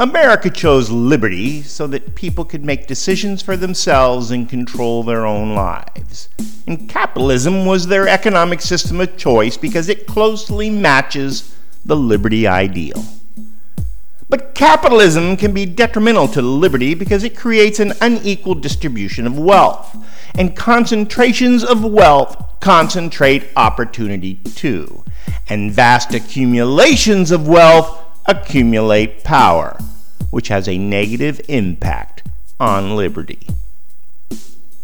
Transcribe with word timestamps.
America 0.00 0.50
chose 0.50 0.90
liberty 0.90 1.62
so 1.62 1.86
that 1.86 2.16
people 2.16 2.44
could 2.44 2.64
make 2.64 2.88
decisions 2.88 3.42
for 3.42 3.56
themselves 3.56 4.32
and 4.32 4.48
control 4.48 5.04
their 5.04 5.24
own 5.24 5.54
lives. 5.54 6.28
And 6.66 6.88
capitalism 6.88 7.64
was 7.64 7.86
their 7.86 8.08
economic 8.08 8.60
system 8.60 9.00
of 9.00 9.16
choice 9.16 9.56
because 9.56 9.88
it 9.88 10.08
closely 10.08 10.68
matches 10.68 11.54
the 11.84 11.94
liberty 11.94 12.44
ideal. 12.44 13.04
But 14.28 14.54
capitalism 14.54 15.36
can 15.36 15.54
be 15.54 15.64
detrimental 15.64 16.26
to 16.28 16.42
liberty 16.42 16.94
because 16.94 17.22
it 17.22 17.36
creates 17.36 17.78
an 17.78 17.92
unequal 18.00 18.56
distribution 18.56 19.28
of 19.28 19.38
wealth. 19.38 19.96
And 20.34 20.56
concentrations 20.56 21.62
of 21.62 21.84
wealth 21.84 22.58
concentrate 22.58 23.44
opportunity 23.54 24.36
too. 24.56 25.04
And 25.48 25.70
vast 25.70 26.14
accumulations 26.14 27.30
of 27.30 27.46
wealth 27.46 28.03
accumulate 28.26 29.24
power, 29.24 29.78
which 30.30 30.48
has 30.48 30.68
a 30.68 30.78
negative 30.78 31.40
impact 31.48 32.22
on 32.58 32.96
liberty. 32.96 33.46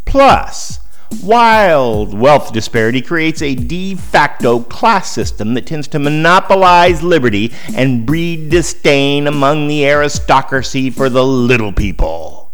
Plus, 0.05 0.81
wild 1.23 2.19
wealth 2.19 2.53
disparity 2.53 3.03
creates 3.03 3.43
a 3.43 3.55
de 3.55 3.95
facto 3.95 4.61
class 4.61 5.11
system 5.11 5.55
that 5.55 5.67
tends 5.67 5.89
to 5.89 5.99
monopolize 5.99 7.03
liberty 7.03 7.53
and 7.75 8.07
breed 8.07 8.51
disdain 8.51 9.27
among 9.27 9.69
the 9.69 9.85
aristocracy 9.87 10.91
for 10.91 11.09
the 11.09 11.25
little 11.25 11.73
people. 11.73 12.53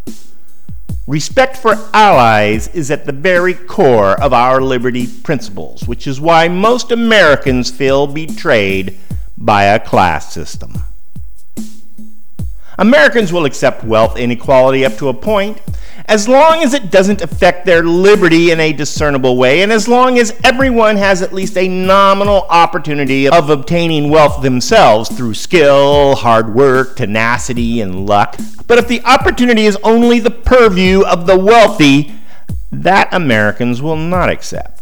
Respect 1.06 1.56
for 1.56 1.76
allies 1.94 2.66
is 2.74 2.90
at 2.90 3.06
the 3.06 3.12
very 3.12 3.54
core 3.54 4.20
of 4.20 4.32
our 4.32 4.60
liberty 4.60 5.06
principles, 5.06 5.86
which 5.86 6.06
is 6.08 6.20
why 6.20 6.48
most 6.48 6.90
Americans 6.90 7.70
feel 7.70 8.08
betrayed 8.08 8.98
by 9.46 9.64
a 9.64 9.80
class 9.80 10.34
system. 10.34 10.74
Americans 12.78 13.32
will 13.32 13.46
accept 13.46 13.84
wealth 13.84 14.18
inequality 14.18 14.84
up 14.84 14.98
to 14.98 15.08
a 15.08 15.14
point, 15.14 15.62
as 16.04 16.28
long 16.28 16.62
as 16.62 16.74
it 16.74 16.90
doesn't 16.90 17.22
affect 17.22 17.64
their 17.64 17.82
liberty 17.82 18.50
in 18.50 18.60
a 18.60 18.72
discernible 18.72 19.36
way, 19.38 19.62
and 19.62 19.72
as 19.72 19.88
long 19.88 20.18
as 20.18 20.38
everyone 20.44 20.96
has 20.96 21.22
at 21.22 21.32
least 21.32 21.56
a 21.56 21.68
nominal 21.68 22.42
opportunity 22.50 23.28
of 23.28 23.48
obtaining 23.48 24.10
wealth 24.10 24.42
themselves 24.42 25.08
through 25.08 25.32
skill, 25.32 26.16
hard 26.16 26.54
work, 26.54 26.96
tenacity, 26.96 27.80
and 27.80 28.06
luck. 28.06 28.36
But 28.66 28.78
if 28.78 28.88
the 28.88 29.02
opportunity 29.04 29.64
is 29.64 29.78
only 29.82 30.20
the 30.20 30.30
purview 30.30 31.02
of 31.02 31.26
the 31.26 31.38
wealthy, 31.38 32.12
that 32.70 33.08
Americans 33.14 33.80
will 33.80 33.96
not 33.96 34.28
accept. 34.28 34.75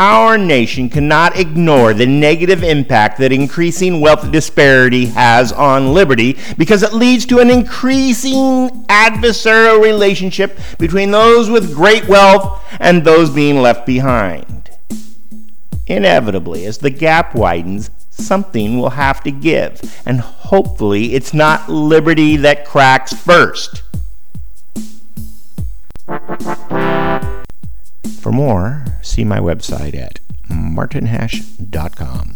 Our 0.00 0.38
nation 0.38 0.90
cannot 0.90 1.36
ignore 1.36 1.92
the 1.92 2.06
negative 2.06 2.62
impact 2.62 3.18
that 3.18 3.32
increasing 3.32 4.00
wealth 4.00 4.30
disparity 4.30 5.06
has 5.06 5.50
on 5.50 5.92
liberty 5.92 6.38
because 6.56 6.84
it 6.84 6.92
leads 6.92 7.26
to 7.26 7.40
an 7.40 7.50
increasing 7.50 8.84
adversarial 8.86 9.82
relationship 9.82 10.56
between 10.78 11.10
those 11.10 11.50
with 11.50 11.74
great 11.74 12.06
wealth 12.08 12.64
and 12.78 13.02
those 13.02 13.28
being 13.28 13.60
left 13.60 13.86
behind. 13.86 14.70
Inevitably, 15.88 16.64
as 16.64 16.78
the 16.78 16.90
gap 16.90 17.34
widens, 17.34 17.90
something 18.08 18.78
will 18.78 18.90
have 18.90 19.20
to 19.24 19.32
give, 19.32 20.00
and 20.06 20.20
hopefully, 20.20 21.14
it's 21.14 21.34
not 21.34 21.68
liberty 21.68 22.36
that 22.36 22.64
cracks 22.64 23.12
first. 23.12 23.82
For 28.20 28.30
more, 28.30 28.84
see 29.08 29.24
my 29.24 29.38
website 29.38 29.96
at 29.96 30.20
martinhash.com. 30.50 32.27